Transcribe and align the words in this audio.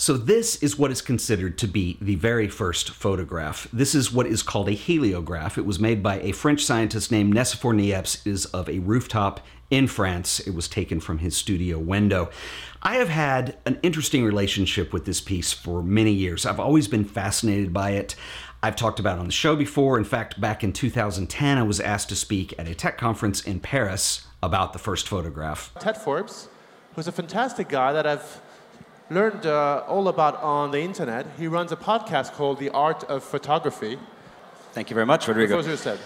So, 0.00 0.16
this 0.16 0.62
is 0.62 0.78
what 0.78 0.92
is 0.92 1.02
considered 1.02 1.58
to 1.58 1.66
be 1.66 1.98
the 2.00 2.14
very 2.14 2.46
first 2.46 2.90
photograph. 2.90 3.66
This 3.72 3.96
is 3.96 4.12
what 4.12 4.26
is 4.26 4.44
called 4.44 4.68
a 4.68 4.76
heliograph. 4.76 5.58
It 5.58 5.66
was 5.66 5.80
made 5.80 6.04
by 6.04 6.20
a 6.20 6.30
French 6.30 6.64
scientist 6.64 7.10
named 7.10 7.34
Nicéphore 7.34 7.74
Niepce. 7.74 8.24
Is 8.24 8.46
of 8.46 8.68
a 8.68 8.78
rooftop 8.78 9.44
in 9.70 9.88
France. 9.88 10.38
It 10.38 10.54
was 10.54 10.68
taken 10.68 11.00
from 11.00 11.18
his 11.18 11.36
studio 11.36 11.80
window. 11.80 12.30
I 12.80 12.94
have 12.94 13.08
had 13.08 13.58
an 13.66 13.80
interesting 13.82 14.24
relationship 14.24 14.92
with 14.92 15.04
this 15.04 15.20
piece 15.20 15.52
for 15.52 15.82
many 15.82 16.12
years. 16.12 16.46
I've 16.46 16.60
always 16.60 16.86
been 16.86 17.04
fascinated 17.04 17.72
by 17.72 17.90
it. 17.90 18.14
I've 18.62 18.76
talked 18.76 19.00
about 19.00 19.16
it 19.16 19.20
on 19.20 19.26
the 19.26 19.32
show 19.32 19.56
before. 19.56 19.98
In 19.98 20.04
fact, 20.04 20.40
back 20.40 20.62
in 20.62 20.72
2010, 20.72 21.58
I 21.58 21.62
was 21.64 21.80
asked 21.80 22.08
to 22.10 22.16
speak 22.16 22.54
at 22.56 22.68
a 22.68 22.74
tech 22.74 22.98
conference 22.98 23.40
in 23.42 23.58
Paris 23.58 24.28
about 24.44 24.74
the 24.74 24.78
first 24.78 25.08
photograph. 25.08 25.72
Ted 25.80 25.96
Forbes, 25.96 26.48
who's 26.94 27.08
a 27.08 27.12
fantastic 27.12 27.68
guy 27.68 27.92
that 27.92 28.06
I've 28.06 28.40
learned 29.10 29.46
uh, 29.46 29.84
all 29.88 30.08
about 30.08 30.42
on 30.42 30.70
the 30.70 30.80
internet. 30.80 31.26
He 31.38 31.46
runs 31.46 31.72
a 31.72 31.76
podcast 31.76 32.32
called 32.32 32.58
The 32.58 32.70
Art 32.70 33.04
of 33.04 33.24
Photography. 33.24 33.98
Thank 34.72 34.90
you 34.90 34.94
very 34.94 35.06
much, 35.06 35.26
Rodrigo. 35.26 35.56
What 35.56 35.78
said? 35.78 35.98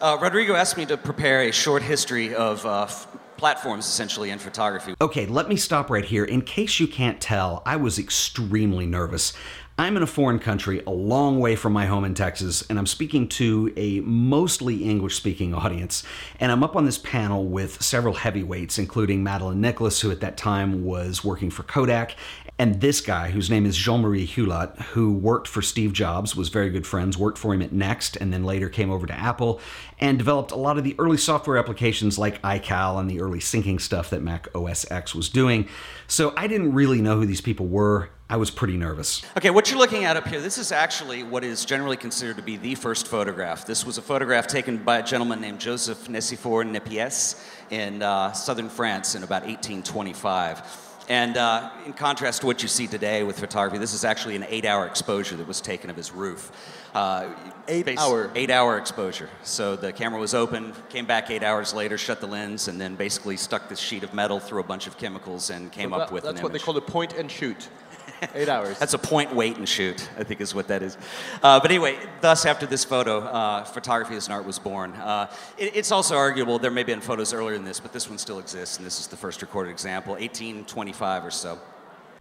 Uh, 0.00 0.18
Rodrigo 0.20 0.54
asked 0.54 0.76
me 0.76 0.86
to 0.86 0.96
prepare 0.96 1.42
a 1.42 1.52
short 1.52 1.82
history 1.82 2.34
of 2.34 2.64
uh, 2.64 2.82
f- 2.82 3.08
platforms 3.36 3.86
essentially 3.86 4.30
in 4.30 4.38
photography. 4.38 4.94
Okay, 5.00 5.26
let 5.26 5.48
me 5.48 5.56
stop 5.56 5.90
right 5.90 6.04
here. 6.04 6.24
In 6.24 6.42
case 6.42 6.78
you 6.78 6.86
can't 6.86 7.20
tell, 7.20 7.62
I 7.66 7.76
was 7.76 7.98
extremely 7.98 8.86
nervous. 8.86 9.32
I'm 9.80 9.96
in 9.96 10.02
a 10.02 10.08
foreign 10.08 10.40
country, 10.40 10.82
a 10.88 10.90
long 10.90 11.38
way 11.38 11.54
from 11.54 11.72
my 11.72 11.86
home 11.86 12.04
in 12.04 12.12
Texas, 12.12 12.64
and 12.68 12.80
I'm 12.80 12.86
speaking 12.86 13.28
to 13.28 13.72
a 13.76 14.00
mostly 14.00 14.82
English 14.82 15.14
speaking 15.14 15.54
audience. 15.54 16.02
And 16.40 16.50
I'm 16.50 16.64
up 16.64 16.74
on 16.74 16.84
this 16.84 16.98
panel 16.98 17.44
with 17.44 17.80
several 17.80 18.14
heavyweights, 18.14 18.76
including 18.78 19.22
Madeline 19.22 19.60
Nicholas, 19.60 20.00
who 20.00 20.10
at 20.10 20.18
that 20.18 20.36
time 20.36 20.82
was 20.82 21.22
working 21.22 21.48
for 21.48 21.62
Kodak, 21.62 22.16
and 22.58 22.80
this 22.80 23.00
guy, 23.00 23.30
whose 23.30 23.50
name 23.50 23.64
is 23.64 23.76
Jean 23.76 24.00
Marie 24.00 24.26
Hullot, 24.26 24.76
who 24.82 25.12
worked 25.12 25.46
for 25.46 25.62
Steve 25.62 25.92
Jobs, 25.92 26.34
was 26.34 26.48
very 26.48 26.70
good 26.70 26.84
friends, 26.84 27.16
worked 27.16 27.38
for 27.38 27.54
him 27.54 27.62
at 27.62 27.72
Next, 27.72 28.16
and 28.16 28.32
then 28.32 28.42
later 28.42 28.68
came 28.68 28.90
over 28.90 29.06
to 29.06 29.14
Apple 29.14 29.60
and 30.00 30.18
developed 30.18 30.50
a 30.50 30.56
lot 30.56 30.76
of 30.76 30.82
the 30.82 30.96
early 30.98 31.18
software 31.18 31.56
applications 31.56 32.18
like 32.18 32.42
iCal 32.42 32.98
and 32.98 33.08
the 33.08 33.20
early 33.20 33.38
syncing 33.38 33.80
stuff 33.80 34.10
that 34.10 34.22
Mac 34.22 34.48
OS 34.56 34.90
X 34.90 35.14
was 35.14 35.28
doing. 35.28 35.68
So 36.08 36.34
I 36.36 36.48
didn't 36.48 36.72
really 36.72 37.00
know 37.00 37.14
who 37.20 37.26
these 37.26 37.40
people 37.40 37.68
were. 37.68 38.10
I 38.30 38.36
was 38.36 38.50
pretty 38.50 38.76
nervous. 38.76 39.22
Okay, 39.38 39.48
what 39.48 39.70
you're 39.70 39.78
looking 39.78 40.04
at 40.04 40.18
up 40.18 40.28
here, 40.28 40.38
this 40.38 40.58
is 40.58 40.70
actually 40.70 41.22
what 41.22 41.44
is 41.44 41.64
generally 41.64 41.96
considered 41.96 42.36
to 42.36 42.42
be 42.42 42.58
the 42.58 42.74
first 42.74 43.08
photograph. 43.08 43.64
This 43.64 43.86
was 43.86 43.96
a 43.96 44.02
photograph 44.02 44.46
taken 44.46 44.76
by 44.76 44.98
a 44.98 45.02
gentleman 45.02 45.40
named 45.40 45.60
Joseph 45.60 46.08
Nicéphore 46.08 46.70
Niepce 46.70 47.42
in 47.70 48.02
uh, 48.02 48.32
southern 48.32 48.68
France 48.68 49.14
in 49.14 49.22
about 49.22 49.44
1825. 49.44 50.88
And 51.08 51.38
uh, 51.38 51.70
in 51.86 51.94
contrast 51.94 52.42
to 52.42 52.46
what 52.46 52.60
you 52.60 52.68
see 52.68 52.86
today 52.86 53.22
with 53.22 53.40
photography, 53.40 53.78
this 53.78 53.94
is 53.94 54.04
actually 54.04 54.36
an 54.36 54.44
eight 54.50 54.66
hour 54.66 54.86
exposure 54.86 55.36
that 55.36 55.48
was 55.48 55.62
taken 55.62 55.88
of 55.88 55.96
his 55.96 56.12
roof. 56.12 56.52
Uh, 56.94 57.30
eight 57.66 57.86
base, 57.86 57.98
hour? 57.98 58.30
Eight 58.34 58.50
hour 58.50 58.76
exposure. 58.76 59.30
So 59.42 59.74
the 59.74 59.90
camera 59.90 60.20
was 60.20 60.34
open, 60.34 60.74
came 60.90 61.06
back 61.06 61.30
eight 61.30 61.42
hours 61.42 61.72
later, 61.72 61.96
shut 61.96 62.20
the 62.20 62.26
lens, 62.26 62.68
and 62.68 62.78
then 62.78 62.94
basically 62.94 63.38
stuck 63.38 63.70
this 63.70 63.78
sheet 63.78 64.02
of 64.02 64.12
metal 64.12 64.38
through 64.38 64.60
a 64.60 64.64
bunch 64.64 64.86
of 64.86 64.98
chemicals 64.98 65.48
and 65.48 65.72
came 65.72 65.92
so 65.92 65.96
that, 65.96 66.04
up 66.04 66.12
with 66.12 66.24
That's 66.24 66.42
what 66.42 66.50
image. 66.50 66.60
they 66.60 66.64
call 66.66 66.76
a 66.76 66.82
point 66.82 67.14
and 67.14 67.30
shoot. 67.30 67.70
Eight 68.34 68.48
hours. 68.48 68.78
That's 68.78 68.94
a 68.94 68.98
point, 68.98 69.34
wait, 69.34 69.56
and 69.56 69.68
shoot, 69.68 70.08
I 70.18 70.24
think 70.24 70.40
is 70.40 70.54
what 70.54 70.68
that 70.68 70.82
is. 70.82 70.96
Uh, 71.42 71.60
but 71.60 71.70
anyway, 71.70 71.98
thus, 72.20 72.46
after 72.46 72.66
this 72.66 72.84
photo, 72.84 73.20
uh, 73.20 73.64
photography 73.64 74.16
as 74.16 74.26
an 74.26 74.32
art 74.32 74.44
was 74.44 74.58
born. 74.58 74.92
Uh, 74.92 75.30
it, 75.56 75.76
it's 75.76 75.92
also 75.92 76.16
arguable, 76.16 76.58
there 76.58 76.70
may 76.70 76.80
have 76.80 76.86
been 76.86 77.00
photos 77.00 77.32
earlier 77.32 77.56
than 77.56 77.64
this, 77.64 77.80
but 77.80 77.92
this 77.92 78.08
one 78.08 78.18
still 78.18 78.38
exists, 78.38 78.76
and 78.76 78.86
this 78.86 79.00
is 79.00 79.06
the 79.06 79.16
first 79.16 79.42
recorded 79.42 79.70
example, 79.70 80.12
1825 80.12 81.24
or 81.24 81.30
so. 81.30 81.58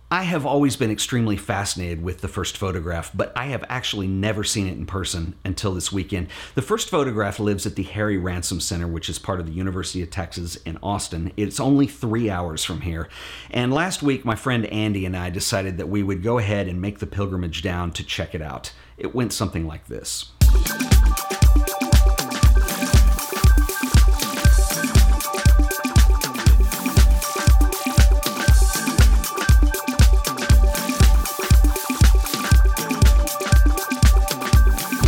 I 0.10 0.24
have 0.24 0.46
always 0.46 0.78
been 0.78 0.90
extremely 0.90 1.36
fascinated 1.36 2.02
with 2.02 2.22
the 2.22 2.30
first 2.30 2.56
photograph, 2.56 3.12
but 3.14 3.34
I 3.36 3.48
have 3.48 3.66
actually 3.68 4.08
never 4.08 4.42
seen 4.46 4.66
it 4.66 4.78
in 4.78 4.86
person 4.86 5.36
until 5.44 5.74
this 5.74 5.92
weekend. 5.92 6.30
The 6.56 6.62
first 6.62 6.90
photograph 6.90 7.42
lives 7.42 7.66
at 7.66 7.76
the 7.76 7.84
Harry 7.84 8.18
Ransom 8.18 8.62
Center, 8.62 8.88
which 8.88 9.10
is 9.10 9.20
part 9.20 9.42
of 9.42 9.48
the 9.48 9.52
University 9.52 10.02
of 10.02 10.10
Texas 10.10 10.56
in 10.64 10.78
Austin. 10.82 11.34
It's 11.36 11.60
only 11.60 11.88
three 11.88 12.30
hours 12.30 12.64
from 12.64 12.82
here. 12.82 13.10
And 13.52 13.74
last 13.74 14.02
week, 14.02 14.24
my 14.24 14.36
friend 14.36 14.66
Andy 14.68 15.06
and 15.06 15.18
I 15.18 15.30
decided 15.30 15.78
that 15.78 15.90
we 15.90 16.04
would 16.04 16.24
go 16.24 16.38
ahead 16.38 16.70
and 16.70 16.82
make 16.82 17.00
the 17.00 17.06
pilgrimage 17.06 17.62
down 17.62 17.92
to 17.92 18.04
check 18.06 18.34
it 18.34 18.42
out. 18.42 18.72
It 18.98 19.14
went 19.14 19.34
something 19.34 19.68
like 19.68 19.88
this. 19.88 20.32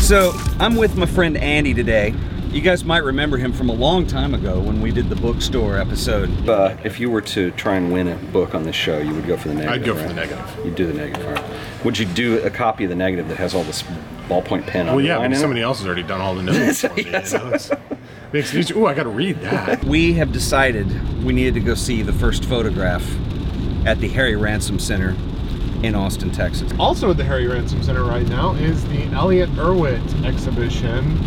So 0.09 0.31
I'm 0.57 0.75
with 0.75 0.97
my 0.97 1.05
friend 1.05 1.37
Andy 1.37 1.71
today. 1.71 2.15
You 2.47 2.61
guys 2.61 2.83
might 2.83 3.03
remember 3.03 3.37
him 3.37 3.53
from 3.53 3.69
a 3.69 3.73
long 3.73 4.07
time 4.07 4.33
ago 4.33 4.59
when 4.59 4.81
we 4.81 4.89
did 4.89 5.07
the 5.07 5.15
bookstore 5.15 5.77
episode. 5.77 6.49
Uh, 6.49 6.75
if 6.83 6.99
you 6.99 7.11
were 7.11 7.21
to 7.21 7.51
try 7.51 7.75
and 7.75 7.93
win 7.93 8.07
a 8.07 8.15
book 8.15 8.55
on 8.55 8.63
this 8.63 8.75
show, 8.75 8.97
you 8.97 9.13
would 9.13 9.27
go 9.27 9.37
for 9.37 9.49
the 9.49 9.53
negative. 9.53 9.71
I'd 9.71 9.85
go 9.85 9.93
for 9.93 10.07
the 10.07 10.15
negative. 10.15 10.65
You'd 10.65 10.73
do 10.73 10.87
the 10.87 10.95
negative. 10.95 11.27
All 11.27 11.33
right. 11.33 11.85
Would 11.85 11.99
you 11.99 12.07
do 12.07 12.39
a 12.39 12.49
copy 12.49 12.85
of 12.85 12.89
the 12.89 12.95
negative 12.95 13.27
that 13.27 13.37
has 13.37 13.53
all 13.53 13.61
this 13.61 13.83
ballpoint 14.27 14.65
pen 14.65 14.89
on 14.89 14.93
it? 14.93 14.95
Well, 14.95 15.05
yeah, 15.05 15.17
underline 15.17 15.31
but 15.33 15.37
somebody 15.41 15.61
else 15.61 15.77
has 15.77 15.85
already 15.85 16.01
done 16.01 16.21
all 16.21 16.33
the 16.33 16.41
notes 16.41 16.81
for 16.81 16.91
me. 16.95 17.03
Yes. 17.03 17.33
You 17.33 17.37
know? 17.77 17.99
Makes 18.33 18.55
it. 18.55 18.71
Ooh, 18.71 18.87
I 18.87 18.95
got 18.95 19.03
to 19.03 19.09
read 19.09 19.39
that. 19.41 19.83
We 19.83 20.13
have 20.13 20.31
decided 20.31 20.87
we 21.23 21.33
needed 21.33 21.53
to 21.53 21.59
go 21.59 21.75
see 21.75 22.01
the 22.01 22.13
first 22.13 22.45
photograph 22.45 23.07
at 23.85 23.99
the 23.99 24.07
Harry 24.07 24.35
Ransom 24.35 24.79
Center 24.79 25.15
in 25.83 25.95
Austin, 25.95 26.31
Texas. 26.31 26.71
Also 26.79 27.09
at 27.11 27.17
the 27.17 27.23
Harry 27.23 27.47
Ransom 27.47 27.81
Center 27.83 28.03
right 28.03 28.27
now 28.27 28.53
is 28.55 28.83
the 28.89 29.03
Elliott 29.13 29.49
Erwitt 29.51 30.25
exhibition. 30.25 31.17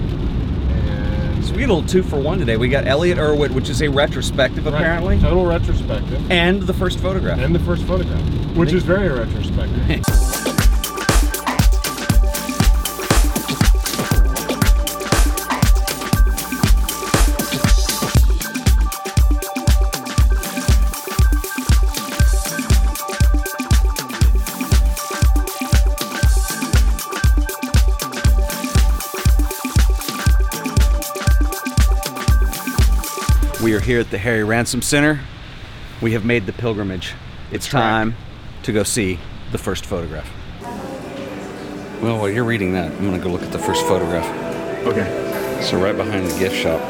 And 0.70 1.44
So 1.44 1.52
we 1.52 1.60
get 1.60 1.70
a 1.70 1.74
little 1.74 1.88
two 1.88 2.02
for 2.02 2.20
one 2.20 2.38
today. 2.38 2.56
We 2.56 2.68
got 2.68 2.86
Elliott 2.86 3.18
Erwitt, 3.18 3.50
which 3.50 3.68
is 3.70 3.82
a 3.82 3.88
retrospective 3.88 4.64
Right, 4.66 4.74
apparently, 4.74 5.18
total 5.20 5.46
retrospective. 5.46 6.30
and 6.30 6.62
the 6.62 6.74
first 6.74 6.98
photograph. 7.00 7.38
And 7.38 7.54
the 7.54 7.58
first 7.60 7.84
photograph, 7.84 8.22
which 8.56 8.72
is 8.72 8.82
very 8.82 9.08
retrospective. 9.08 10.04
here 33.92 34.00
at 34.00 34.10
the 34.10 34.16
Harry 34.16 34.42
Ransom 34.42 34.80
Center. 34.80 35.20
We 36.00 36.12
have 36.12 36.24
made 36.24 36.46
the 36.46 36.52
pilgrimage. 36.54 37.12
It's 37.50 37.66
That's 37.66 37.74
right. 37.74 37.80
time 37.82 38.16
to 38.62 38.72
go 38.72 38.84
see 38.84 39.18
the 39.50 39.58
first 39.58 39.84
photograph. 39.84 40.26
Well, 42.00 42.16
while 42.16 42.30
you're 42.30 42.44
reading 42.44 42.72
that, 42.72 42.90
I'm 42.90 43.00
going 43.06 43.12
to 43.12 43.22
go 43.22 43.28
look 43.28 43.42
at 43.42 43.52
the 43.52 43.58
first 43.58 43.84
photograph. 43.84 44.24
Okay. 44.86 45.60
So, 45.62 45.78
right 45.78 45.94
behind 45.94 46.26
the 46.26 46.38
gift 46.38 46.56
shop. 46.56 46.80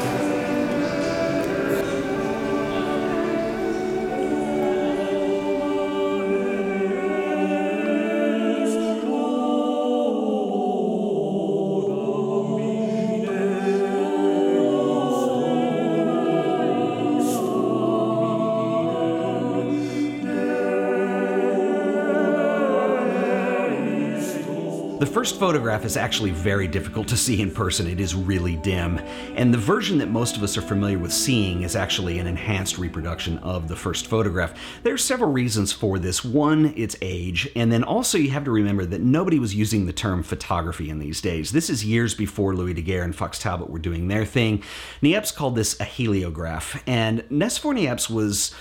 First 25.23 25.39
photograph 25.39 25.85
is 25.85 25.95
actually 25.95 26.31
very 26.31 26.67
difficult 26.67 27.07
to 27.07 27.15
see 27.15 27.41
in 27.41 27.49
person. 27.49 27.87
It 27.87 28.01
is 28.01 28.13
really 28.13 28.57
dim. 28.57 28.97
And 29.37 29.53
the 29.53 29.57
version 29.57 29.97
that 29.99 30.09
most 30.09 30.35
of 30.35 30.43
us 30.43 30.57
are 30.57 30.61
familiar 30.61 30.99
with 30.99 31.13
seeing 31.13 31.61
is 31.61 31.77
actually 31.77 32.19
an 32.19 32.27
enhanced 32.27 32.77
reproduction 32.77 33.37
of 33.37 33.69
the 33.69 33.75
first 33.77 34.07
photograph. 34.07 34.53
There 34.83 34.93
are 34.93 34.97
several 34.97 35.31
reasons 35.31 35.71
for 35.71 35.97
this. 35.97 36.25
One, 36.25 36.73
its 36.75 36.97
age, 37.01 37.49
and 37.55 37.71
then 37.71 37.85
also 37.85 38.17
you 38.17 38.31
have 38.31 38.43
to 38.43 38.51
remember 38.51 38.83
that 38.83 38.99
nobody 38.99 39.39
was 39.39 39.55
using 39.55 39.85
the 39.85 39.93
term 39.93 40.23
photography 40.23 40.89
in 40.89 40.99
these 40.99 41.21
days. 41.21 41.53
This 41.53 41.69
is 41.69 41.85
years 41.85 42.13
before 42.13 42.53
Louis 42.53 42.73
Daguerre 42.73 43.05
and 43.05 43.15
Fox 43.15 43.39
Talbot 43.39 43.69
were 43.69 43.79
doing 43.79 44.09
their 44.09 44.25
thing. 44.25 44.61
Niepce 45.01 45.33
called 45.33 45.55
this 45.55 45.79
a 45.79 45.85
heliograph, 45.85 46.81
and 46.85 47.21
Nicéphore 47.29 47.73
Niepce 47.73 48.09
was 48.09 48.53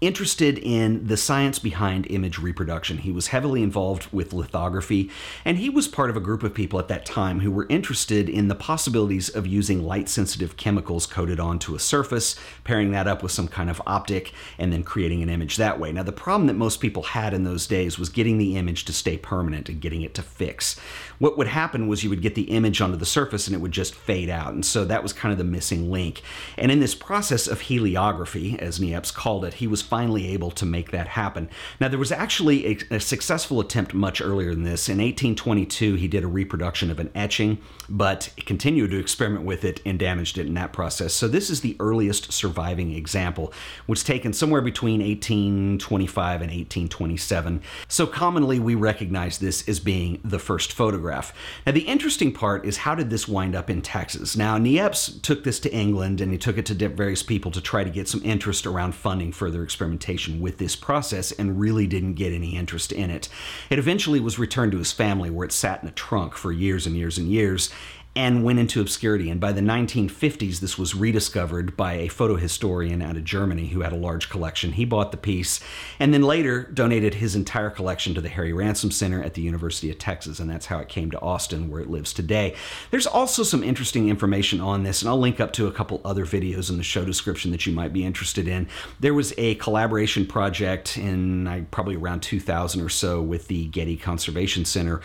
interested 0.00 0.58
in 0.58 1.04
the 1.08 1.16
science 1.16 1.58
behind 1.58 2.06
image 2.08 2.38
reproduction. 2.38 2.98
He 2.98 3.10
was 3.10 3.28
heavily 3.28 3.64
involved 3.64 4.06
with 4.12 4.32
lithography, 4.32 5.10
and 5.44 5.58
he 5.58 5.68
was 5.68 5.88
part 5.88 6.08
of 6.08 6.16
a 6.16 6.20
group 6.20 6.44
of 6.44 6.54
people 6.54 6.78
at 6.78 6.86
that 6.86 7.04
time 7.04 7.40
who 7.40 7.50
were 7.50 7.66
interested 7.68 8.28
in 8.28 8.46
the 8.46 8.54
possibilities 8.54 9.28
of 9.28 9.46
using 9.46 9.82
light 9.82 10.08
sensitive 10.08 10.56
chemicals 10.56 11.04
coated 11.04 11.40
onto 11.40 11.74
a 11.74 11.80
surface, 11.80 12.36
pairing 12.62 12.92
that 12.92 13.08
up 13.08 13.24
with 13.24 13.32
some 13.32 13.48
kind 13.48 13.68
of 13.68 13.82
optic, 13.86 14.32
and 14.56 14.72
then 14.72 14.84
creating 14.84 15.20
an 15.20 15.28
image 15.28 15.56
that 15.56 15.80
way. 15.80 15.90
Now, 15.90 16.04
the 16.04 16.12
problem 16.12 16.46
that 16.46 16.54
most 16.54 16.78
people 16.78 17.02
had 17.02 17.34
in 17.34 17.42
those 17.42 17.66
days 17.66 17.98
was 17.98 18.08
getting 18.08 18.38
the 18.38 18.56
image 18.56 18.84
to 18.84 18.92
stay 18.92 19.16
permanent 19.16 19.68
and 19.68 19.80
getting 19.80 20.02
it 20.02 20.14
to 20.14 20.22
fix. 20.22 20.78
What 21.18 21.36
would 21.36 21.48
happen 21.48 21.88
was 21.88 22.04
you 22.04 22.10
would 22.10 22.22
get 22.22 22.36
the 22.36 22.50
image 22.50 22.80
onto 22.80 22.96
the 22.96 23.04
surface 23.04 23.48
and 23.48 23.54
it 23.54 23.60
would 23.60 23.72
just 23.72 23.96
fade 23.96 24.30
out, 24.30 24.52
and 24.52 24.64
so 24.64 24.84
that 24.84 25.02
was 25.02 25.12
kind 25.12 25.32
of 25.32 25.38
the 25.38 25.44
missing 25.44 25.90
link. 25.90 26.22
And 26.56 26.70
in 26.70 26.78
this 26.78 26.94
process 26.94 27.48
of 27.48 27.62
heliography, 27.62 28.56
as 28.58 28.78
Niepce 28.78 29.12
called 29.12 29.44
it, 29.44 29.54
he 29.54 29.66
was 29.66 29.87
finally 29.88 30.28
able 30.28 30.50
to 30.52 30.66
make 30.66 30.90
that 30.90 31.08
happen. 31.08 31.48
Now, 31.80 31.88
there 31.88 31.98
was 31.98 32.12
actually 32.12 32.66
a, 32.66 32.96
a, 32.96 33.00
successful 33.00 33.58
attempt 33.60 33.94
much 33.94 34.20
earlier 34.20 34.54
than 34.54 34.64
this. 34.64 34.88
In 34.88 34.98
1822, 34.98 35.94
he 35.94 36.06
did 36.08 36.24
a 36.24 36.28
reproduction 36.28 36.90
of 36.90 37.00
an 37.00 37.10
etching, 37.14 37.58
but 37.88 38.30
continued 38.46 38.90
to 38.90 38.98
experiment 38.98 39.44
with 39.44 39.64
it 39.64 39.80
and 39.84 39.98
damaged 39.98 40.38
it 40.38 40.46
in 40.46 40.54
that 40.54 40.72
process. 40.72 41.14
So, 41.14 41.26
this 41.26 41.50
is 41.50 41.62
the 41.62 41.76
earliest 41.80 42.32
surviving 42.32 42.92
example, 42.92 43.52
was 43.86 44.04
taken 44.04 44.32
somewhere 44.32 44.60
between 44.60 45.00
1825 45.00 46.42
and 46.42 46.50
1827. 46.50 47.62
So, 47.88 48.06
commonly 48.06 48.58
we 48.58 48.74
recognize 48.74 49.38
this 49.38 49.68
as 49.68 49.80
being 49.80 50.20
the 50.22 50.38
first 50.38 50.72
photograph. 50.72 51.32
Now, 51.66 51.72
the 51.72 51.80
interesting 51.80 52.32
part 52.32 52.64
is 52.64 52.78
how 52.78 52.94
did 52.94 53.10
this 53.10 53.26
wind 53.26 53.56
up 53.56 53.70
in 53.70 53.82
Texas? 53.82 54.36
Now, 54.36 54.58
Niepce 54.58 55.20
took 55.22 55.44
this 55.44 55.58
to 55.60 55.72
England 55.72 56.20
and 56.20 56.30
he 56.32 56.38
took 56.38 56.58
it 56.58 56.66
to 56.66 56.88
various 56.88 57.22
people 57.22 57.50
to 57.52 57.60
try 57.60 57.84
to 57.84 57.90
get 57.90 58.08
some 58.08 58.22
interest 58.24 58.66
around 58.66 58.94
funding 58.94 59.32
further 59.32 59.62
experimentation 59.78 60.40
with 60.40 60.58
this 60.58 60.74
process 60.74 61.30
and 61.30 61.60
really 61.60 61.86
didn't 61.86 62.14
get 62.14 62.32
any 62.32 62.56
interest 62.56 62.90
in 62.90 63.10
it. 63.10 63.28
It 63.70 63.78
eventually 63.78 64.18
was 64.18 64.36
returned 64.36 64.72
to 64.72 64.78
his 64.78 64.90
family 64.90 65.30
where 65.30 65.44
it 65.44 65.52
sat 65.52 65.84
in 65.84 65.88
a 65.88 65.92
trunk 65.92 66.34
for 66.34 66.50
years 66.50 66.84
and 66.84 66.96
years 66.96 67.16
and 67.16 67.28
years 67.28 67.70
and 68.16 68.42
went 68.42 68.58
into 68.58 68.80
obscurity. 68.80 69.30
And 69.30 69.40
by 69.40 69.52
the 69.52 69.60
1950s, 69.60 70.58
this 70.58 70.76
was 70.76 70.94
rediscovered 70.94 71.76
by 71.76 71.94
a 71.94 72.08
photo 72.08 72.36
historian 72.36 73.00
out 73.00 73.16
of 73.16 73.24
Germany 73.24 73.68
who 73.68 73.82
had 73.82 73.92
a 73.92 73.96
large 73.96 74.28
collection. 74.28 74.72
He 74.72 74.84
bought 74.84 75.12
the 75.12 75.16
piece 75.16 75.60
and 76.00 76.12
then 76.12 76.22
later 76.22 76.64
donated 76.64 77.14
his 77.14 77.36
entire 77.36 77.70
collection 77.70 78.14
to 78.14 78.20
the 78.20 78.28
Harry 78.28 78.52
Ransom 78.52 78.90
Center 78.90 79.22
at 79.22 79.34
the 79.34 79.42
University 79.42 79.90
of 79.90 79.98
Texas. 79.98 80.40
And 80.40 80.50
that's 80.50 80.66
how 80.66 80.78
it 80.78 80.88
came 80.88 81.10
to 81.12 81.20
Austin, 81.20 81.70
where 81.70 81.80
it 81.80 81.90
lives 81.90 82.12
today. 82.12 82.56
There's 82.90 83.06
also 83.06 83.42
some 83.42 83.62
interesting 83.62 84.08
information 84.08 84.60
on 84.60 84.82
this, 84.82 85.00
and 85.00 85.08
I'll 85.08 85.20
link 85.20 85.38
up 85.38 85.52
to 85.54 85.68
a 85.68 85.72
couple 85.72 86.00
other 86.04 86.26
videos 86.26 86.70
in 86.70 86.76
the 86.76 86.82
show 86.82 87.04
description 87.04 87.52
that 87.52 87.66
you 87.66 87.72
might 87.72 87.92
be 87.92 88.04
interested 88.04 88.48
in. 88.48 88.68
There 88.98 89.14
was 89.14 89.32
a 89.38 89.54
collaboration 89.56 90.26
project 90.26 90.98
in 90.98 91.46
I, 91.46 91.60
probably 91.70 91.96
around 91.96 92.20
2000 92.22 92.80
or 92.80 92.88
so 92.88 93.22
with 93.22 93.48
the 93.48 93.66
Getty 93.66 93.96
Conservation 93.96 94.64
Center 94.64 95.00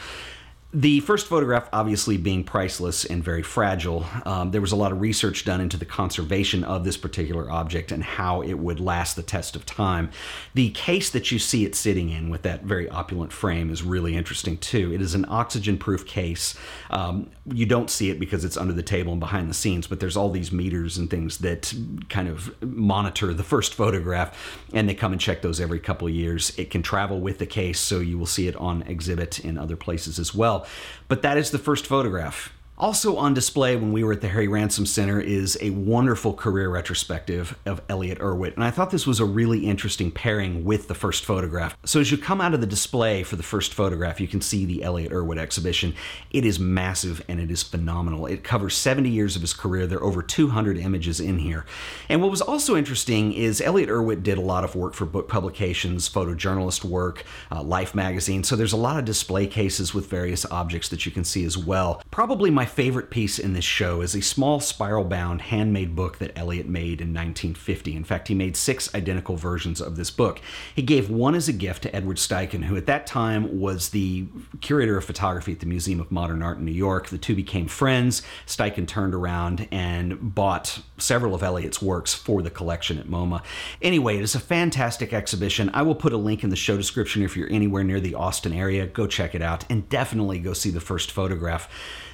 the 0.74 1.02
first 1.02 1.28
photograph, 1.28 1.70
obviously 1.72 2.18
being 2.18 2.44
priceless 2.44 3.06
and 3.06 3.24
very 3.24 3.44
fragile, 3.44 4.06
um, 4.26 4.50
there 4.50 4.62
was 4.62 4.72
a 4.72 4.76
lot 4.76 4.92
of 4.92 5.02
research 5.02 5.46
done 5.46 5.62
into 5.62 5.78
the 5.78 5.86
conservation 5.86 6.64
of 6.64 6.84
this 6.84 6.98
particular 6.98 7.50
object 7.52 7.92
and 7.92 8.04
how 8.04 8.42
it 8.42 8.56
would 8.56 8.80
last 8.80 9.16
the 9.16 9.22
test 9.22 9.56
of 9.56 9.68
time. 9.68 10.10
The 10.56 10.72
case 10.72 11.12
that 11.12 11.32
you 11.32 11.38
see 11.38 11.64
it 11.64 11.76
sitting 11.76 12.10
in 12.10 12.32
with 12.32 12.42
that 12.42 12.64
very 12.64 12.90
opulent 12.90 13.32
frame 13.32 13.70
is 13.70 13.84
really 13.84 14.16
interesting 14.16 14.58
too. 14.58 14.92
It 14.92 15.00
is 15.00 15.14
an 15.14 15.26
oxygen 15.30 15.78
proof 15.78 16.08
case. 16.08 16.56
Um, 16.90 17.30
you 17.46 17.68
don't 17.68 17.92
see 17.92 18.10
it 18.10 18.20
because 18.20 18.44
it's 18.44 18.58
under 18.58 18.74
the 18.74 18.82
table 18.82 19.12
and 19.12 19.20
behind 19.20 19.52
the 19.52 19.54
scenes, 19.54 19.86
but 19.86 20.00
there's 20.00 20.18
all 20.18 20.32
these 20.32 20.52
meters 20.52 20.98
and 20.98 21.08
things 21.08 21.38
that 21.40 21.72
kind 22.10 22.28
of 22.28 22.52
monitor 22.64 23.32
the 23.32 23.44
first 23.44 23.76
photograph, 23.76 24.60
and 24.74 24.90
they 24.90 24.96
come 24.96 25.12
and 25.12 25.22
check 25.22 25.44
those 25.44 25.60
every 25.60 25.80
couple 25.80 26.10
years. 26.10 26.58
It 26.58 26.72
can 26.72 26.82
travel 26.82 27.20
with 27.20 27.38
the 27.38 27.46
case, 27.46 27.80
so 27.80 28.00
you 28.00 28.18
will 28.18 28.26
see 28.26 28.48
it 28.48 28.56
on 28.56 28.82
exhibit 28.84 29.40
in 29.40 29.60
other 29.60 29.76
places 29.76 30.18
as 30.18 30.34
well. 30.34 30.63
But 31.08 31.22
that 31.22 31.38
is 31.38 31.52
the 31.52 31.60
first 31.60 31.86
photograph. 31.86 32.54
Also 32.84 33.16
on 33.16 33.34
display 33.34 33.78
when 33.78 33.94
we 33.94 34.04
were 34.04 34.12
at 34.12 34.20
the 34.20 34.28
Harry 34.28 34.50
Ransom 34.50 34.86
Center 34.86 35.18
is 35.18 35.58
a 35.62 35.70
wonderful 35.70 36.34
career 36.34 36.68
retrospective 36.68 37.58
of 37.66 37.82
Elliott 37.88 38.20
Erwitt, 38.20 38.56
and 38.56 38.64
I 38.66 38.72
thought 38.72 38.92
this 38.92 39.08
was 39.08 39.22
a 39.22 39.26
really 39.26 39.68
interesting 39.68 40.12
pairing 40.12 40.66
with 40.66 40.90
the 40.90 40.94
first 40.94 41.24
photograph. 41.24 41.78
So 41.86 42.02
as 42.02 42.12
you 42.12 42.18
come 42.18 42.42
out 42.42 42.54
of 42.54 42.60
the 42.60 42.68
display 42.68 43.24
for 43.24 43.38
the 43.38 43.42
first 43.42 43.74
photograph, 43.74 44.20
you 44.20 44.28
can 44.28 44.42
see 44.42 44.66
the 44.66 44.84
Elliott 44.84 45.14
Erwitt 45.14 45.38
exhibition. 45.38 45.96
It 46.30 46.44
is 46.44 46.60
massive 46.60 47.24
and 47.30 47.40
it 47.40 47.50
is 47.50 47.64
phenomenal. 47.64 48.26
It 48.26 48.44
covers 48.44 48.76
70 48.76 49.10
years 49.10 49.38
of 49.38 49.44
his 49.44 49.54
career. 49.54 49.88
There 49.88 50.00
are 50.00 50.04
over 50.04 50.22
200 50.22 50.78
images 50.78 51.22
in 51.22 51.40
here. 51.40 51.66
And 52.10 52.22
what 52.22 52.32
was 52.32 52.42
also 52.42 52.76
interesting 52.76 53.32
is 53.32 53.62
Elliott 53.62 53.88
Erwitt 53.88 54.24
did 54.24 54.38
a 54.38 54.42
lot 54.42 54.66
of 54.66 54.76
work 54.76 54.94
for 54.94 55.06
book 55.06 55.30
publications, 55.30 56.10
photojournalist 56.10 56.84
work, 56.84 57.24
uh, 57.50 57.64
Life 57.64 57.96
magazine. 57.96 58.44
So 58.44 58.58
there's 58.58 58.74
a 58.74 58.78
lot 58.78 59.00
of 59.00 59.06
display 59.06 59.48
cases 59.48 59.94
with 59.94 60.10
various 60.10 60.46
objects 60.52 60.90
that 60.90 61.06
you 61.06 61.14
can 61.14 61.24
see 61.24 61.46
as 61.46 61.58
well. 61.58 62.04
Probably 62.12 62.52
my 62.52 62.66
favorite 62.74 63.12
piece 63.12 63.38
in 63.38 63.54
this 63.54 63.64
show 63.64 64.02
is 64.02 64.16
a 64.16 64.22
small 64.22 64.60
spiral 64.60 65.04
bound 65.04 65.44
handmade 65.44 65.96
book 65.96 66.18
that 66.18 66.36
Elliott 66.36 66.68
made 66.68 67.02
in 67.02 67.14
1950. 67.14 67.96
In 67.96 68.04
fact, 68.04 68.28
he 68.28 68.34
made 68.34 68.58
six 68.58 68.94
identical 68.96 69.36
versions 69.36 69.80
of 69.80 69.96
this 69.96 70.10
book. 70.10 70.42
He 70.76 70.82
gave 70.82 71.08
one 71.08 71.36
as 71.36 71.48
a 71.48 71.54
gift 71.54 71.84
to 71.84 71.96
Edward 71.96 72.18
Steichen, 72.18 72.64
who 72.64 72.76
at 72.76 72.88
that 72.88 73.06
time 73.06 73.60
was 73.60 73.90
the 73.90 74.26
curator 74.62 74.98
of 74.98 75.06
photography 75.06 75.52
at 75.52 75.60
the 75.60 75.68
Museum 75.68 76.00
of 76.00 76.12
Modern 76.12 76.42
Art 76.42 76.58
in 76.58 76.66
New 76.66 76.72
York. 76.72 77.10
The 77.10 77.20
two 77.20 77.36
became 77.36 77.68
friends. 77.68 78.24
Steichen 78.48 78.88
turned 78.88 79.14
around 79.14 79.68
and 79.72 80.34
bought 80.34 80.82
several 80.98 81.36
of 81.36 81.44
Elliott's 81.44 81.82
works 81.82 82.16
for 82.16 82.42
the 82.42 82.50
collection 82.50 82.98
at 82.98 83.08
MoMA. 83.08 83.44
Anyway, 83.84 84.18
it 84.18 84.24
is 84.24 84.34
a 84.34 84.40
fantastic 84.40 85.14
exhibition. 85.14 85.70
I 85.76 85.84
will 85.84 85.96
put 85.96 86.12
a 86.12 86.18
link 86.18 86.44
in 86.44 86.50
the 86.50 86.56
show 86.56 86.76
description 86.76 87.22
if 87.22 87.38
you're 87.38 87.52
anywhere 87.52 87.84
near 87.84 88.00
the 88.00 88.16
Austin 88.16 88.54
area. 88.54 88.88
Go 88.88 89.06
check 89.06 89.36
it 89.36 89.44
out 89.44 89.64
and 89.70 89.88
definitely 89.90 90.40
go 90.40 90.54
see 90.54 90.72
the 90.72 90.82
first 90.82 91.12
photograph 91.12 91.70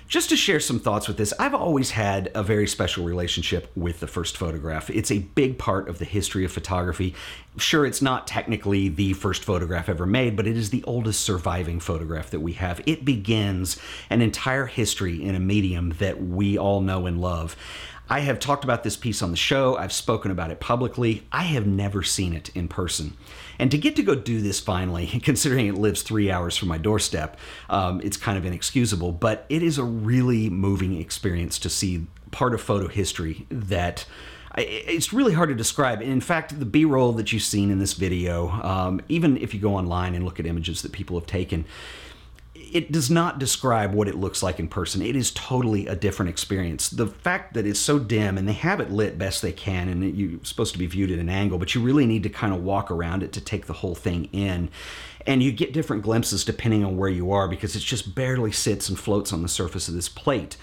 just 0.10 0.30
to 0.30 0.36
share 0.36 0.60
some 0.60 0.80
thoughts 0.80 1.08
with 1.08 1.18
this, 1.18 1.34
I've 1.38 1.54
always 1.54 1.92
had 1.92 2.32
a 2.34 2.42
very 2.42 2.66
special 2.66 3.06
relationship 3.06 3.72
with 3.76 4.00
the 4.00 4.08
first 4.08 4.38
photograph. 4.38 4.90
It's 4.90 5.12
a 5.12 5.20
big 5.20 5.60
part 5.60 5.88
of 5.88 6.00
the 6.00 6.06
history 6.06 6.44
of 6.44 6.52
photography. 6.52 7.14
Sure, 7.58 7.86
it's 7.86 8.02
not 8.02 8.26
technically 8.26 8.90
the 8.90 9.14
first 9.14 9.44
photograph 9.44 9.88
ever 9.88 10.08
made, 10.08 10.36
but 10.36 10.48
it 10.48 10.58
is 10.58 10.72
the 10.72 10.84
oldest 10.86 11.22
surviving 11.22 11.80
photograph 11.80 12.32
that 12.32 12.40
we 12.40 12.54
have. 12.54 12.82
It 12.88 13.06
begins 13.06 13.78
an 14.10 14.24
entire 14.24 14.66
history 14.66 15.24
in 15.24 15.36
a 15.36 15.40
medium 15.40 15.92
that 16.00 16.20
we 16.20 16.58
all 16.58 16.82
know 16.82 17.06
and 17.06 17.22
love. 17.22 17.56
I 18.10 18.22
have 18.22 18.40
talked 18.40 18.64
about 18.64 18.84
this 18.84 18.98
piece 18.98 19.22
on 19.22 19.32
the 19.32 19.38
show, 19.38 19.78
I've 19.78 19.94
spoken 19.94 20.32
about 20.32 20.50
it 20.50 20.60
publicly. 20.60 21.28
I 21.32 21.44
have 21.44 21.68
never 21.68 22.02
seen 22.02 22.34
it 22.34 22.50
in 22.56 22.68
person. 22.68 23.16
And 23.60 23.70
to 23.70 23.78
get 23.78 23.96
to 23.98 24.04
go 24.04 24.16
do 24.16 24.42
this 24.42 24.60
finally, 24.60 25.06
considering 25.24 25.68
it 25.68 25.76
lives 25.76 26.02
three 26.02 26.32
hours 26.32 26.58
from 26.58 26.70
my 26.70 26.80
doorstep, 26.80 27.38
um, 27.70 28.02
it's 28.04 28.18
kind 28.18 28.38
of 28.38 28.46
inexcusable, 28.46 29.12
but 29.12 29.46
it 29.50 29.62
is 29.62 29.78
a 29.78 29.84
really 29.84 30.50
moving 30.50 31.00
experience 31.00 31.60
to 31.60 31.70
see 31.70 32.08
part 32.32 32.54
of 32.54 32.62
photo 32.62 32.88
history 32.88 33.46
that 33.50 34.06
it's 34.58 35.14
really 35.14 35.34
hard 35.34 35.50
to 35.50 35.56
describe. 35.56 36.02
And 36.02 36.12
in 36.12 36.22
fact, 36.22 36.60
the 36.60 36.66
B 36.66 36.86
roll 36.86 37.14
that 37.14 37.32
you've 37.32 37.44
seen 37.44 37.70
in 37.70 37.80
this 37.80 37.94
video, 37.94 38.50
um, 38.50 39.02
even 39.08 39.38
if 39.38 39.54
you 39.54 39.60
go 39.60 39.76
online 39.76 40.16
and 40.16 40.26
look 40.26 40.40
at 40.40 40.46
images 40.46 40.82
that 40.82 40.92
people 40.92 41.18
have 41.20 41.28
taken, 41.28 41.66
it 42.74 42.92
does 42.92 43.10
not 43.10 43.40
describe 43.40 43.94
what 43.94 44.08
it 44.08 44.16
looks 44.16 44.42
like 44.42 44.60
in 44.60 44.68
person. 44.68 45.02
It 45.02 45.16
is 45.16 45.32
totally 45.32 45.88
a 45.88 45.96
different 45.96 46.30
experience. 46.30 46.90
The 46.90 47.08
fact 47.08 47.54
that 47.54 47.66
it's 47.66 47.80
so 47.80 48.00
dim 48.00 48.38
and 48.38 48.48
they 48.48 48.54
have 48.54 48.80
it 48.80 48.92
lit 48.92 49.18
best 49.18 49.42
they 49.42 49.52
can, 49.52 49.90
and 49.90 50.16
you're 50.16 50.44
supposed 50.44 50.74
to 50.74 50.80
be 50.80 50.86
viewed 50.86 51.12
at 51.12 51.20
an 51.20 51.30
angle, 51.30 51.58
but 51.58 51.76
you 51.76 51.82
really 51.82 52.06
need 52.06 52.24
to 52.24 52.30
kind 52.30 52.54
of 52.54 52.64
walk 52.64 52.92
around 52.92 53.24
it 53.24 53.34
to 53.34 53.42
take 53.42 53.66
the 53.66 53.74
whole 53.74 53.96
thing 53.96 54.26
in. 54.32 54.70
And 55.28 55.44
you 55.44 55.52
get 55.52 55.74
different 55.74 56.04
glimpses 56.04 56.46
depending 56.46 56.84
on 56.84 56.98
where 56.98 57.10
you 57.10 57.32
are 57.32 57.48
because 57.48 57.76
it 57.76 57.80
just 57.80 58.16
barely 58.16 58.52
sits 58.52 58.90
and 58.90 58.98
floats 58.98 59.34
on 59.34 59.42
the 59.42 59.50
surface 59.50 59.88
of 59.88 59.94
this 59.94 60.10
plate. 60.10 60.58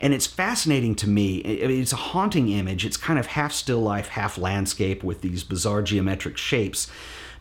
And 0.00 0.12
it's 0.12 0.26
fascinating 0.26 0.94
to 0.96 1.08
me. 1.08 1.38
It's 1.38 1.92
a 1.92 1.96
haunting 1.96 2.50
image. 2.50 2.84
It's 2.84 2.96
kind 2.96 3.18
of 3.18 3.26
half 3.26 3.52
still 3.52 3.80
life, 3.80 4.08
half 4.08 4.36
landscape 4.36 5.02
with 5.02 5.22
these 5.22 5.42
bizarre 5.42 5.82
geometric 5.82 6.36
shapes. 6.36 6.90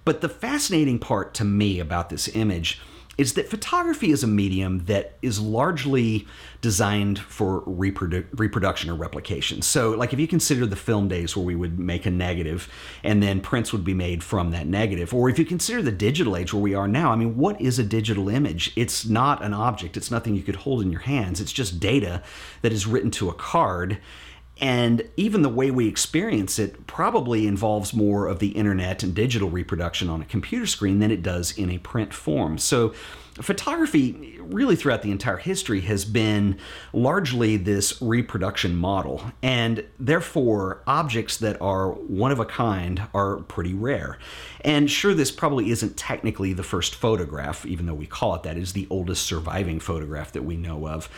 But 0.06 0.22
the 0.22 0.30
fascinating 0.30 1.00
part 1.00 1.34
to 1.36 1.44
me 1.44 1.80
about 1.80 2.10
this 2.10 2.28
image 2.36 2.80
is 3.18 3.34
that 3.34 3.50
photography 3.50 4.12
is 4.12 4.24
a 4.24 4.28
medium 4.28 4.86
that 4.86 5.18
is 5.22 5.40
largely 5.40 6.28
designed 6.62 7.20
for 7.20 7.62
reprodu- 7.62 8.26
reproduction 8.34 8.90
or 8.90 8.96
replication. 8.96 9.62
So, 9.62 9.92
like 9.92 10.14
if 10.14 10.20
you 10.20 10.28
consider 10.28 10.66
the 10.66 10.76
film 10.76 11.08
days 11.08 11.36
where 11.36 11.46
we 11.46 11.56
would 11.56 11.80
make 11.80 12.06
a 12.06 12.12
negative 12.12 12.70
and 13.04 13.22
then 13.22 13.40
prints 13.40 13.72
would 13.72 13.84
be 13.84 13.94
made 13.94 14.24
from 14.24 14.52
that 14.52 14.68
negative, 14.68 15.14
or 15.14 15.30
if 15.30 15.40
you 15.40 15.46
consider 15.46 15.82
the 15.82 15.92
digital 15.92 16.36
age 16.36 16.54
where 16.54 16.62
we 16.62 16.76
are 16.76 16.88
now, 16.88 17.12
I 17.12 17.16
mean, 17.16 17.38
what 17.38 17.60
is 17.62 17.80
a 17.80 17.84
digital 17.84 18.30
image? 18.30 18.74
It's 18.76 19.06
not 19.06 19.44
an 19.44 19.54
object, 19.54 19.98
it's 19.98 20.12
nothing 20.12 20.36
you 20.36 20.44
could 20.44 20.58
hold 20.58 20.82
in 20.82 20.92
your 20.92 21.02
hands, 21.02 21.40
it's 21.40 21.54
just 21.54 21.80
data 21.80 22.24
that 22.62 22.74
is 22.74 22.88
written 22.88 23.12
to 23.12 23.30
a 23.30 23.34
card 23.34 24.00
and 24.62 25.10
even 25.18 25.42
the 25.42 25.50
way 25.50 25.70
we 25.70 25.88
experience 25.88 26.58
it 26.58 26.88
probably 26.88 27.46
involves 27.46 27.94
more 27.94 28.28
of 28.28 28.40
the 28.40 28.50
internet 28.50 29.04
and 29.04 29.14
digital 29.14 29.50
reproduction 29.50 30.10
on 30.10 30.22
a 30.22 30.26
computer 30.26 30.66
screen 30.66 31.00
than 31.00 31.12
it 31.12 31.22
does 31.22 31.58
in 31.58 31.70
a 31.70 31.78
print 31.80 32.14
form. 32.14 32.58
So 32.58 32.94
photography, 33.42 34.38
really 34.40 34.76
throughout 34.76 35.02
the 35.02 35.12
entire 35.12 35.38
history, 35.38 35.82
has 35.82 36.06
been 36.06 36.58
largely 36.94 37.58
this 37.58 38.02
reproduction 38.02 38.76
model, 38.76 39.22
and 39.44 39.86
therefore 40.00 40.82
objects 40.88 41.38
that 41.38 41.62
are 41.62 41.92
one 41.92 42.32
of 42.32 42.40
a 42.40 42.46
kind 42.46 43.08
are 43.14 43.38
pretty 43.38 43.74
rare. 43.74 44.18
And 44.62 44.90
sure, 44.90 45.14
this 45.14 45.32
probably 45.32 45.70
isn't 45.70 45.98
technically 45.98 46.54
the 46.54 46.64
first 46.64 46.96
photograph, 46.96 47.66
even 47.66 47.86
though 47.86 47.94
we 47.94 48.08
call 48.08 48.36
it 48.36 48.44
that, 48.44 48.58
is 48.58 48.74
the 48.74 48.88
oldest 48.90 49.26
surviving 49.26 49.80
photograph 49.82 50.32
that 50.32 50.44
we 50.44 50.56
know 50.56 50.88
of. 50.88 51.10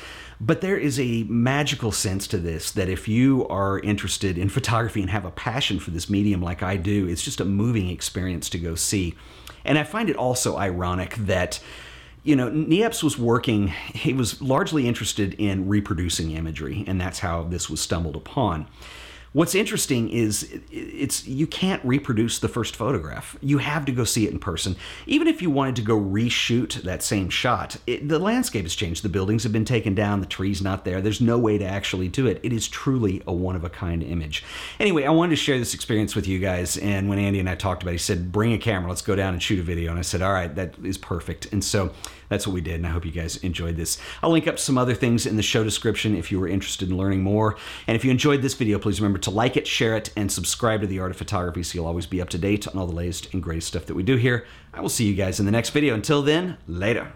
But 0.42 0.62
there 0.62 0.78
is 0.78 1.00
a 1.00 1.24
magical 1.24 1.92
sense 1.92 2.28
to 2.28 2.38
this 2.38 2.72
that 2.72 2.90
if 2.90 3.08
you 3.08 3.48
are 3.48 3.80
interested 3.80 4.38
in 4.38 4.50
photography 4.50 5.02
and 5.02 5.10
have 5.12 5.26
a 5.26 5.32
passion 5.32 5.80
for 5.80 5.92
this 5.92 6.10
medium 6.10 6.42
like 6.42 6.64
I 6.64 6.78
do, 6.78 7.08
it's 7.08 7.24
just 7.24 7.40
a 7.40 7.46
moving 7.46 7.90
experience 7.90 8.50
to 8.50 8.58
go 8.58 8.74
see. 8.74 9.16
And 9.64 9.78
I 9.78 9.84
find 9.84 10.10
it 10.10 10.16
also 10.16 10.58
ironic 10.58 11.16
that 11.16 11.60
you 12.28 12.36
know, 12.36 12.50
Niepce 12.50 13.04
was 13.04 13.18
working, 13.18 13.70
he 13.94 14.12
was 14.12 14.42
largely 14.42 14.86
interested 14.86 15.34
in 15.36 15.70
reproducing 15.70 16.32
imagery, 16.32 16.84
and 16.86 17.00
that's 17.00 17.20
how 17.20 17.44
this 17.44 17.70
was 17.70 17.80
stumbled 17.80 18.18
upon. 18.18 18.68
What's 19.38 19.54
interesting 19.54 20.10
is 20.10 20.52
it's 20.72 21.28
you 21.28 21.46
can't 21.46 21.86
reproduce 21.86 22.40
the 22.40 22.48
first 22.48 22.76
photograph. 22.76 23.38
You 23.40 23.60
have 23.60 23.86
to 23.86 23.92
go 23.92 24.04
see 24.04 24.26
it 24.26 24.34
in 24.34 24.40
person. 24.40 24.76
Even 25.06 25.28
if 25.28 25.44
you 25.44 25.52
wanted 25.52 25.76
to 25.76 25.84
go 25.84 25.96
reshoot 25.96 26.82
that 26.82 27.04
same 27.04 27.30
shot, 27.30 27.78
it, 27.86 28.10
the 28.10 28.18
landscape 28.18 28.64
has 28.64 28.74
changed. 28.74 29.04
The 29.04 29.10
buildings 29.10 29.44
have 29.44 29.52
been 29.52 29.64
taken 29.64 29.94
down, 29.94 30.22
the 30.22 30.26
trees 30.26 30.60
not 30.60 30.86
there. 30.86 31.02
There's 31.02 31.22
no 31.22 31.38
way 31.38 31.60
to 31.60 31.66
actually 31.66 32.08
do 32.08 32.26
it. 32.26 32.40
It 32.42 32.52
is 32.52 32.68
truly 32.68 33.22
a 33.28 33.32
one 33.32 33.56
of 33.56 33.64
a 33.64 33.70
kind 33.70 34.02
image. 34.02 34.44
Anyway, 34.80 35.04
I 35.04 35.12
wanted 35.12 35.30
to 35.30 35.36
share 35.36 35.60
this 35.60 35.76
experience 35.76 36.16
with 36.16 36.28
you 36.28 36.40
guys. 36.40 36.76
And 36.76 37.08
when 37.08 37.20
Andy 37.20 37.40
and 37.40 37.48
I 37.48 37.54
talked 37.54 37.84
about 37.84 37.92
it, 37.92 37.94
he 37.94 38.00
said, 38.00 38.32
"Bring 38.32 38.54
a 38.54 38.58
camera. 38.58 38.90
Let's 38.90 39.04
go 39.04 39.16
down 39.16 39.34
and 39.34 39.44
shoot 39.44 39.60
a 39.60 39.62
video." 39.62 39.92
And 39.92 40.00
I 40.00 40.02
said, 40.02 40.24
"All 40.24 40.34
right, 40.34 40.56
that 40.56 40.74
is 40.84 40.98
perfect." 40.98 41.54
And 41.54 41.64
so 41.64 41.92
that's 42.30 42.48
what 42.48 42.56
we 42.56 42.62
did, 42.62 42.76
and 42.76 42.88
I 42.88 42.90
hope 42.90 43.06
you 43.06 43.12
guys 43.12 43.38
enjoyed 43.38 43.78
this. 43.78 44.00
I'll 44.24 44.32
link 44.32 44.48
up 44.48 44.58
some 44.58 44.80
other 44.80 44.96
things 44.96 45.28
in 45.28 45.38
the 45.38 45.44
show 45.44 45.64
description 45.64 46.16
if 46.16 46.32
you 46.32 46.40
were 46.40 46.48
interested 46.48 46.90
in 46.90 46.98
learning 46.98 47.22
more. 47.22 47.56
And 47.86 47.96
if 47.96 48.04
you 48.04 48.10
enjoyed 48.10 48.42
this 48.42 48.56
video, 48.56 48.80
please 48.80 49.00
remember 49.00 49.20
to 49.28 49.32
like 49.32 49.58
it, 49.58 49.68
share 49.68 49.98
it, 49.98 50.10
and 50.16 50.32
subscribe 50.32 50.80
to 50.80 50.88
The 50.88 51.00
Art 51.00 51.12
of 51.12 51.18
Photography 51.18 51.62
so 51.62 51.76
you'll 51.76 51.86
always 51.86 52.06
be 52.06 52.22
up 52.22 52.30
to 52.30 52.38
date 52.38 52.66
on 52.66 52.78
all 52.78 52.88
the 52.88 52.96
latest 52.96 53.34
and 53.34 53.44
greatest 53.44 53.68
stuff 53.68 53.86
that 53.88 53.94
we 53.94 54.02
do 54.02 54.16
here. 54.16 54.46
I 54.74 54.80
will 54.80 54.88
see 54.88 55.06
you 55.06 55.16
guys 55.16 55.42
in 55.42 55.46
the 55.46 55.52
next 55.52 55.72
video. 55.72 55.94
Until 55.94 56.22
then, 56.22 56.56
later. 56.66 57.06